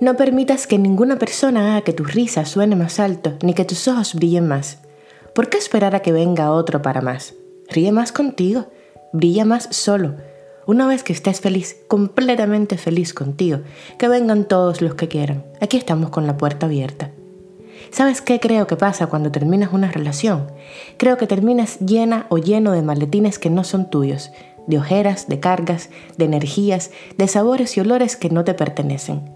No 0.00 0.16
permitas 0.16 0.66
que 0.66 0.78
ninguna 0.78 1.18
persona 1.18 1.72
haga 1.72 1.82
que 1.82 1.92
tu 1.92 2.04
risa 2.04 2.44
suene 2.44 2.74
más 2.74 2.98
alto 2.98 3.34
ni 3.42 3.54
que 3.54 3.64
tus 3.64 3.86
ojos 3.86 4.14
brillen 4.14 4.48
más. 4.48 4.78
¿Por 5.34 5.48
qué 5.48 5.58
esperar 5.58 5.94
a 5.94 6.00
que 6.00 6.12
venga 6.12 6.50
otro 6.50 6.82
para 6.82 7.00
más? 7.00 7.34
Ríe 7.68 7.92
más 7.92 8.12
contigo, 8.12 8.66
brilla 9.12 9.44
más 9.44 9.68
solo. 9.70 10.16
Una 10.66 10.86
vez 10.86 11.04
que 11.04 11.12
estés 11.12 11.40
feliz, 11.40 11.76
completamente 11.88 12.76
feliz 12.76 13.14
contigo, 13.14 13.60
que 13.98 14.08
vengan 14.08 14.46
todos 14.46 14.80
los 14.80 14.94
que 14.94 15.08
quieran. 15.08 15.44
Aquí 15.60 15.76
estamos 15.76 16.10
con 16.10 16.26
la 16.26 16.36
puerta 16.36 16.66
abierta. 16.66 17.12
¿Sabes 17.90 18.20
qué 18.20 18.40
creo 18.40 18.66
que 18.66 18.76
pasa 18.76 19.06
cuando 19.06 19.30
terminas 19.30 19.72
una 19.72 19.90
relación? 19.92 20.50
Creo 20.96 21.16
que 21.16 21.26
terminas 21.26 21.78
llena 21.80 22.26
o 22.30 22.38
lleno 22.38 22.72
de 22.72 22.82
maletines 22.82 23.38
que 23.38 23.50
no 23.50 23.62
son 23.62 23.90
tuyos, 23.90 24.32
de 24.66 24.78
ojeras, 24.78 25.28
de 25.28 25.38
cargas, 25.38 25.90
de 26.16 26.24
energías, 26.24 26.90
de 27.18 27.28
sabores 27.28 27.76
y 27.76 27.80
olores 27.80 28.16
que 28.16 28.30
no 28.30 28.44
te 28.44 28.54
pertenecen. 28.54 29.33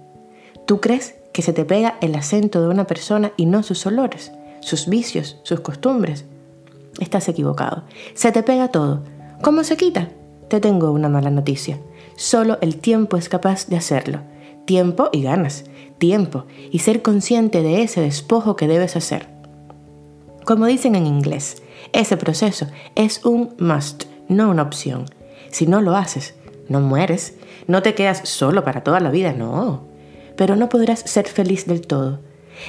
Tú 0.69 0.83
crees 0.83 1.15
que 1.33 1.41
se 1.41 1.55
te 1.55 1.65
pega 1.65 1.97
el 2.03 2.15
acento 2.15 2.61
de 2.61 2.69
una 2.69 2.87
persona 2.87 3.33
y 3.39 3.47
no 3.47 3.63
sus 3.63 3.87
olores, 3.87 4.33
sus 4.61 4.87
vicios, 4.87 5.39
sus 5.43 5.61
costumbres. 5.61 6.27
Estás 7.01 7.27
equivocado. 7.31 7.85
Se 8.13 8.33
te 8.33 8.43
pega 8.43 8.69
todo. 8.69 9.03
¿Cómo 9.41 9.65
se 9.65 9.79
quita? 9.79 10.11
Te 10.49 10.61
tengo 10.61 10.91
una 10.93 11.09
mala 11.09 11.31
noticia. 11.31 11.79
Solo 12.17 12.59
el 12.61 12.77
tiempo 12.77 13.17
es 13.17 13.31
capaz 13.31 13.67
de 13.69 13.79
hacerlo. 13.79 14.21
Tiempo 14.67 15.09
y 15.11 15.23
ganas. 15.23 15.65
Tiempo 15.97 16.45
y 16.71 16.81
ser 16.81 17.01
consciente 17.01 17.63
de 17.63 17.81
ese 17.81 18.03
despojo 18.03 18.55
que 18.55 18.69
debes 18.69 18.95
hacer. 18.95 19.27
Como 20.45 20.67
dicen 20.67 20.97
en 20.97 21.07
inglés, 21.07 21.63
ese 21.95 22.19
proceso 22.19 22.67
es 22.95 23.25
un 23.25 23.55
must, 23.59 24.05
no 24.29 24.51
una 24.51 24.65
opción. 24.65 25.07
Si 25.51 25.67
no 25.67 25.81
lo 25.81 25.97
haces, 25.97 26.35
no 26.69 26.83
mueres, 26.83 27.37
no 27.67 27.81
te 27.81 27.95
quedas 27.95 28.29
solo 28.29 28.65
para 28.65 28.85
toda 28.85 29.01
la 29.01 29.11
vida, 29.11 29.33
no 29.33 29.89
pero 30.39 30.55
no 30.55 30.69
podrás 30.69 31.01
ser 31.01 31.27
feliz 31.27 31.67
del 31.67 31.81
todo. 31.81 32.21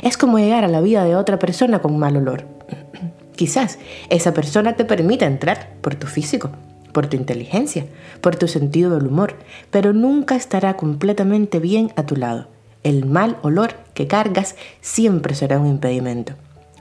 Es 0.02 0.18
como 0.18 0.40
llegar 0.40 0.64
a 0.64 0.68
la 0.68 0.82
vida 0.82 1.04
de 1.04 1.16
otra 1.16 1.38
persona 1.38 1.84
con 1.84 2.00
mal 2.00 2.18
olor. 2.18 2.48
Quizás 3.36 3.78
esa 4.10 4.34
persona 4.34 4.76
te 4.76 4.86
permita 4.86 5.28
entrar 5.28 5.76
por 5.82 5.94
tu 5.94 6.08
físico, 6.08 6.50
por 6.94 7.06
tu 7.06 7.16
inteligencia, 7.16 7.86
por 8.22 8.36
tu 8.36 8.48
sentido 8.48 8.96
del 8.96 9.06
humor, 9.06 9.36
pero 9.70 9.94
nunca 9.94 10.36
estará 10.36 10.78
completamente 10.78 11.60
bien 11.60 11.94
a 11.96 12.08
tu 12.08 12.16
lado. 12.16 12.48
El 12.82 13.06
mal 13.06 13.38
olor 13.44 13.76
que 13.94 14.08
cargas 14.08 14.56
siempre 14.82 15.36
será 15.36 15.60
un 15.60 15.68
impedimento. 15.68 16.34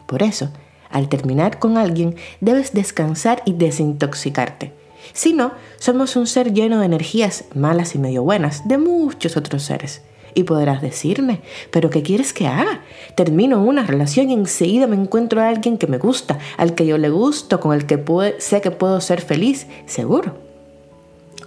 Por 0.07 0.23
eso, 0.23 0.51
al 0.89 1.11
terminar 1.11 1.59
con 1.59 1.77
alguien, 1.77 2.17
debes 2.41 2.73
descansar 2.73 3.43
y 3.45 3.53
desintoxicarte. 3.53 4.73
Si 5.13 5.35
no, 5.35 5.53
somos 5.77 6.17
un 6.17 6.27
ser 6.27 6.55
lleno 6.55 6.81
de 6.81 6.87
energías 6.87 7.45
malas 7.55 7.95
y 7.95 7.99
medio 7.99 8.23
buenas 8.23 8.67
de 8.67 8.79
muchos 8.79 9.37
otros 9.37 9.65
seres. 9.65 10.01
Y 10.39 10.45
podrás 10.45 10.81
decirme, 10.81 11.41
pero 11.73 11.91
¿qué 11.91 12.05
quieres 12.05 12.33
que 12.33 12.47
haga? 12.47 12.83
Termino 13.17 13.61
una 13.61 13.83
relación 13.83 14.31
y 14.31 14.35
enseguida 14.35 14.87
me 14.87 14.95
encuentro 14.95 15.41
a 15.41 15.49
alguien 15.49 15.79
que 15.79 15.89
me 15.89 15.99
gusta, 15.99 16.39
al 16.57 16.77
que 16.77 16.87
yo 16.87 16.97
le 16.97 17.11
gusto, 17.11 17.59
con 17.59 17.75
el 17.75 17.87
que 17.87 18.01
sé 18.39 18.61
que 18.61 18.71
puedo 18.71 19.01
ser 19.01 19.21
feliz, 19.21 19.67
seguro. 19.87 20.37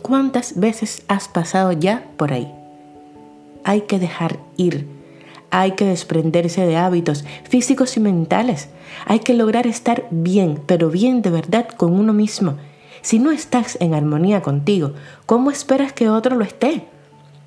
¿Cuántas 0.02 0.60
veces 0.60 1.04
has 1.08 1.30
pasado 1.30 1.72
ya 1.72 2.04
por 2.18 2.34
ahí? 2.34 2.54
Hay 3.64 3.84
que 3.84 3.98
dejar 3.98 4.40
ir. 4.58 4.86
Hay 5.52 5.72
que 5.72 5.86
desprenderse 5.86 6.66
de 6.66 6.76
hábitos 6.76 7.24
físicos 7.48 7.96
y 7.96 8.02
mentales. 8.02 8.68
Hay 9.06 9.20
que 9.20 9.34
lograr 9.34 9.68
estar 9.68 10.06
bien, 10.12 10.60
pero 10.66 10.90
bien 10.90 11.22
de 11.22 11.30
verdad 11.30 11.70
con 11.78 11.94
uno 11.94 12.12
mismo. 12.12 12.58
Si 13.02 13.20
no 13.20 13.32
estás 13.32 13.78
en 13.80 13.94
armonía 13.94 14.42
contigo, 14.42 14.92
¿cómo 15.26 15.50
esperas 15.50 15.94
que 15.94 16.10
otro 16.10 16.36
lo 16.36 16.44
esté? 16.44 16.91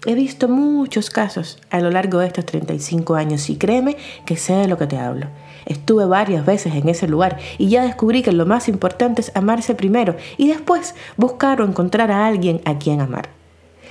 He 0.07 0.15
visto 0.15 0.49
muchos 0.49 1.09
casos 1.09 1.59
a 1.71 1.81
lo 1.81 1.91
largo 1.91 2.19
de 2.19 2.27
estos 2.27 2.45
35 2.45 3.15
años 3.15 3.49
y 3.49 3.57
créeme 3.57 3.97
que 4.27 4.37
sé 4.37 4.53
de 4.53 4.69
lo 4.69 4.77
que 4.77 4.87
te 4.87 4.99
hablo. 4.99 5.29
Estuve 5.65 6.05
varias 6.05 6.45
veces 6.45 6.75
en 6.75 6.89
ese 6.91 7.09
lugar 7.09 7.39
y 7.57 7.69
ya 7.69 7.85
descubrí 7.85 8.23
que 8.23 8.33
lo 8.33 8.45
más 8.45 8.69
importante 8.69 9.23
es 9.23 9.33
amarse 9.35 9.75
primero 9.75 10.15
y 10.37 10.49
después 10.49 10.95
buscar 11.17 11.63
o 11.63 11.65
encontrar 11.65 12.11
a 12.11 12.27
alguien 12.27 12.61
a 12.67 12.77
quien 12.77 13.01
amar. 13.01 13.31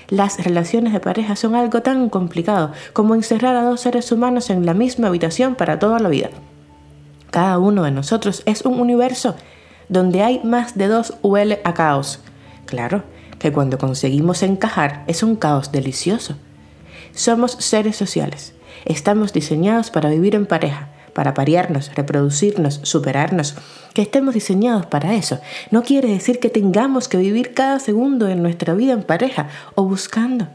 Las 0.09 0.43
relaciones 0.43 0.93
de 0.93 0.99
pareja 0.99 1.35
son 1.35 1.55
algo 1.55 1.81
tan 1.81 2.09
complicado 2.09 2.73
como 2.93 3.15
encerrar 3.15 3.55
a 3.55 3.63
dos 3.63 3.81
seres 3.81 4.11
humanos 4.11 4.51
en 4.51 4.67
la 4.67 4.75
misma 4.75 5.07
habitación 5.07 5.55
para 5.55 5.79
toda 5.79 5.97
la 5.97 6.09
vida. 6.09 6.29
Cada 7.31 7.57
uno 7.57 7.83
de 7.83 7.91
nosotros 7.91 8.43
es 8.45 8.61
un 8.63 8.79
universo 8.79 9.35
donde 9.89 10.21
hay 10.21 10.41
más 10.43 10.77
de 10.77 10.87
dos 10.87 11.15
huele 11.23 11.61
a 11.63 11.73
caos. 11.73 12.19
Claro, 12.67 13.03
que 13.43 13.51
cuando 13.51 13.77
conseguimos 13.77 14.41
encajar 14.41 15.03
es 15.05 15.21
un 15.21 15.35
caos 15.35 15.73
delicioso. 15.73 16.37
Somos 17.13 17.51
seres 17.59 17.97
sociales. 17.97 18.53
Estamos 18.85 19.33
diseñados 19.33 19.91
para 19.91 20.09
vivir 20.09 20.33
en 20.33 20.45
pareja, 20.45 20.87
para 21.11 21.33
parearnos, 21.33 21.93
reproducirnos, 21.93 22.79
superarnos. 22.83 23.55
Que 23.93 24.01
estemos 24.01 24.33
diseñados 24.33 24.85
para 24.85 25.13
eso 25.13 25.41
no 25.71 25.83
quiere 25.83 26.07
decir 26.07 26.39
que 26.39 26.49
tengamos 26.49 27.09
que 27.09 27.17
vivir 27.17 27.53
cada 27.53 27.79
segundo 27.79 28.27
de 28.27 28.37
nuestra 28.37 28.75
vida 28.75 28.93
en 28.93 29.03
pareja 29.03 29.49
o 29.75 29.83
buscando. 29.83 30.47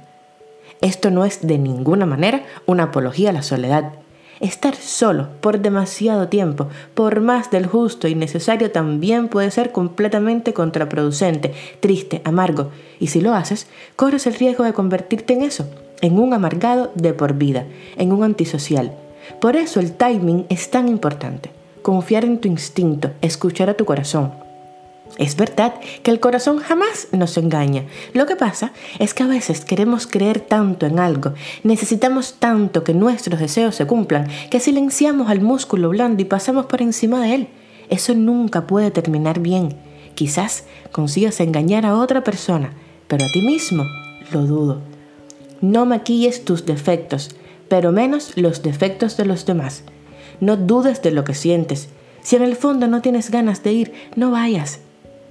Esto 0.80 1.10
no 1.10 1.26
es 1.26 1.46
de 1.46 1.58
ninguna 1.58 2.06
manera 2.06 2.46
una 2.64 2.84
apología 2.84 3.28
a 3.28 3.34
la 3.34 3.42
soledad. 3.42 3.92
Estar 4.40 4.76
solo 4.76 5.28
por 5.40 5.60
demasiado 5.60 6.28
tiempo, 6.28 6.68
por 6.94 7.20
más 7.20 7.50
del 7.50 7.66
justo 7.66 8.06
y 8.06 8.14
necesario, 8.14 8.70
también 8.70 9.28
puede 9.28 9.50
ser 9.50 9.72
completamente 9.72 10.52
contraproducente, 10.52 11.54
triste, 11.80 12.22
amargo, 12.24 12.70
y 13.00 13.08
si 13.08 13.20
lo 13.20 13.34
haces, 13.34 13.66
corres 13.96 14.26
el 14.26 14.34
riesgo 14.34 14.64
de 14.64 14.72
convertirte 14.72 15.32
en 15.34 15.42
eso, 15.42 15.68
en 16.00 16.18
un 16.18 16.34
amargado 16.34 16.92
de 16.94 17.14
por 17.14 17.34
vida, 17.34 17.66
en 17.96 18.12
un 18.12 18.22
antisocial. 18.22 18.92
Por 19.40 19.56
eso 19.56 19.80
el 19.80 19.92
timing 19.92 20.46
es 20.48 20.70
tan 20.70 20.88
importante. 20.88 21.50
Confiar 21.82 22.24
en 22.24 22.38
tu 22.38 22.48
instinto, 22.48 23.10
escuchar 23.22 23.70
a 23.70 23.74
tu 23.74 23.84
corazón, 23.84 24.32
es 25.16 25.36
verdad 25.36 25.74
que 26.02 26.10
el 26.10 26.20
corazón 26.20 26.58
jamás 26.58 27.08
nos 27.12 27.36
engaña. 27.36 27.84
Lo 28.14 28.26
que 28.26 28.36
pasa 28.36 28.72
es 28.98 29.14
que 29.14 29.24
a 29.24 29.26
veces 29.26 29.64
queremos 29.64 30.06
creer 30.06 30.40
tanto 30.40 30.86
en 30.86 30.98
algo, 30.98 31.34
necesitamos 31.64 32.34
tanto 32.38 32.84
que 32.84 32.94
nuestros 32.94 33.40
deseos 33.40 33.74
se 33.74 33.86
cumplan, 33.86 34.28
que 34.50 34.60
silenciamos 34.60 35.28
al 35.28 35.40
músculo 35.40 35.88
blando 35.88 36.22
y 36.22 36.24
pasamos 36.24 36.66
por 36.66 36.82
encima 36.82 37.20
de 37.22 37.34
él. 37.34 37.48
Eso 37.90 38.14
nunca 38.14 38.66
puede 38.66 38.90
terminar 38.90 39.40
bien. 39.40 39.76
Quizás 40.14 40.64
consigas 40.92 41.40
engañar 41.40 41.86
a 41.86 41.96
otra 41.96 42.22
persona, 42.22 42.72
pero 43.06 43.24
a 43.24 43.28
ti 43.32 43.42
mismo 43.42 43.84
lo 44.32 44.46
dudo. 44.46 44.80
No 45.60 45.86
maquilles 45.86 46.44
tus 46.44 46.66
defectos, 46.66 47.30
pero 47.68 47.92
menos 47.92 48.36
los 48.36 48.62
defectos 48.62 49.16
de 49.16 49.24
los 49.24 49.46
demás. 49.46 49.82
No 50.40 50.56
dudes 50.56 51.02
de 51.02 51.10
lo 51.10 51.24
que 51.24 51.34
sientes. 51.34 51.88
Si 52.22 52.36
en 52.36 52.42
el 52.42 52.56
fondo 52.56 52.86
no 52.86 53.00
tienes 53.00 53.30
ganas 53.30 53.62
de 53.62 53.72
ir, 53.72 53.92
no 54.14 54.30
vayas. 54.30 54.80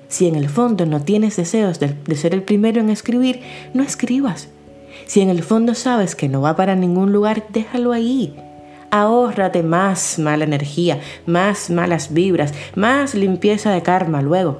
Si 0.07 0.27
en 0.27 0.35
el 0.35 0.47
fondo 0.47 0.85
no 0.85 1.01
tienes 1.01 1.35
deseos 1.35 1.79
de, 1.79 1.93
ser 2.15 2.33
el 2.33 2.43
primero 2.43 2.79
en 2.79 2.89
escribir, 2.89 3.41
no 3.73 3.83
escribas. 3.83 4.47
Si 5.05 5.21
en 5.21 5.29
el 5.29 5.43
fondo 5.43 5.75
sabes 5.75 6.15
que 6.15 6.29
no 6.29 6.41
va 6.41 6.55
para 6.55 6.75
ningún 6.75 7.11
lugar, 7.11 7.43
déjalo 7.49 7.91
ahí. 7.91 8.35
Ahórrate 8.89 9.63
más 9.63 10.17
mala 10.17 10.45
energía, 10.45 11.01
más 11.25 11.69
malas 11.69 12.13
vibras, 12.13 12.53
más 12.75 13.15
limpieza 13.15 13.71
de 13.71 13.83
karma 13.83 14.21
luego. 14.21 14.59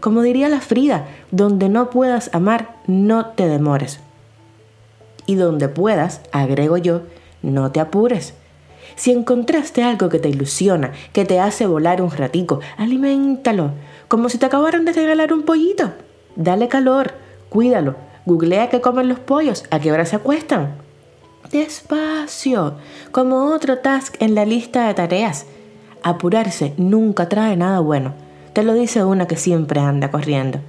Como 0.00 0.22
diría 0.22 0.48
la 0.48 0.60
Frida, 0.60 1.06
donde 1.30 1.68
no 1.68 1.90
puedas 1.90 2.30
amar, 2.32 2.76
no 2.86 3.26
te 3.26 3.46
demores. 3.46 4.00
Y 5.26 5.36
donde 5.36 5.68
puedas, 5.68 6.22
agrego 6.32 6.76
yo, 6.76 7.02
no 7.42 7.70
te 7.70 7.80
apures. 7.80 8.34
Si 8.96 9.12
encontraste 9.12 9.84
algo 9.84 10.08
que 10.08 10.18
te 10.18 10.28
ilusiona, 10.28 10.92
que 11.12 11.24
te 11.24 11.38
hace 11.38 11.66
volar 11.66 12.02
un 12.02 12.10
ratico, 12.10 12.60
aliméntalo, 12.76 13.72
como 14.08 14.28
si 14.28 14.38
te 14.38 14.46
acabaran 14.46 14.84
de 14.84 14.92
regalar 14.92 15.32
un 15.32 15.42
pollito. 15.42 15.92
Dale 16.34 16.68
calor, 16.68 17.12
cuídalo, 17.48 17.96
googlea 18.26 18.68
qué 18.70 18.80
comen 18.80 19.08
los 19.08 19.18
pollos, 19.18 19.64
a 19.70 19.78
qué 19.78 19.92
hora 19.92 20.06
se 20.06 20.16
acuestan. 20.16 20.76
Despacio, 21.52 22.74
como 23.10 23.54
otro 23.54 23.78
task 23.78 24.16
en 24.20 24.34
la 24.34 24.44
lista 24.44 24.86
de 24.86 24.94
tareas. 24.94 25.46
Apurarse 26.02 26.74
nunca 26.76 27.28
trae 27.28 27.56
nada 27.56 27.80
bueno, 27.80 28.14
te 28.52 28.62
lo 28.62 28.74
dice 28.74 29.04
una 29.04 29.26
que 29.26 29.36
siempre 29.36 29.80
anda 29.80 30.10
corriendo. 30.10 30.60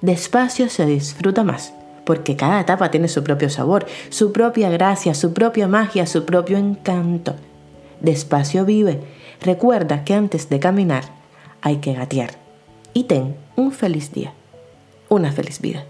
Despacio 0.00 0.68
se 0.68 0.86
disfruta 0.86 1.44
más, 1.44 1.72
porque 2.04 2.34
cada 2.34 2.60
etapa 2.60 2.90
tiene 2.90 3.08
su 3.08 3.22
propio 3.22 3.50
sabor, 3.50 3.86
su 4.08 4.32
propia 4.32 4.70
gracia, 4.70 5.14
su 5.14 5.32
propia 5.32 5.68
magia, 5.68 6.06
su 6.06 6.24
propio 6.24 6.58
encanto. 6.58 7.34
Despacio 8.00 8.64
vive. 8.64 9.00
Recuerda 9.40 10.04
que 10.04 10.14
antes 10.14 10.48
de 10.48 10.58
caminar 10.58 11.04
hay 11.60 11.76
que 11.76 11.94
gatear. 11.94 12.41
Y 12.94 13.04
ten 13.04 13.36
un 13.56 13.72
feliz 13.72 14.12
día. 14.12 14.34
Una 15.08 15.32
feliz 15.32 15.60
vida. 15.60 15.86